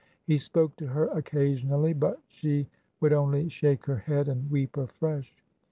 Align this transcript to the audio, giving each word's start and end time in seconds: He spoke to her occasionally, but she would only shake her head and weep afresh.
He 0.25 0.39
spoke 0.39 0.75
to 0.77 0.87
her 0.87 1.05
occasionally, 1.09 1.93
but 1.93 2.19
she 2.27 2.65
would 3.01 3.13
only 3.13 3.49
shake 3.49 3.85
her 3.85 3.97
head 3.97 4.29
and 4.29 4.49
weep 4.49 4.75
afresh. 4.75 5.31